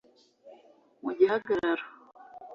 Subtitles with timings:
[1.03, 1.85] mu gihagararo